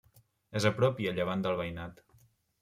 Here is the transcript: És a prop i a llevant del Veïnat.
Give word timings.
És 0.59 0.65
a 0.69 0.71
prop 0.79 1.03
i 1.05 1.11
a 1.11 1.13
llevant 1.19 1.45
del 1.49 1.61
Veïnat. 1.61 2.05